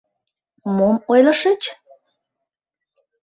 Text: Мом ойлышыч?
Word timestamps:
Мом 0.75 0.95
ойлышыч? 1.11 1.63